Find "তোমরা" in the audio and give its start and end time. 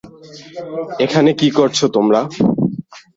1.95-2.21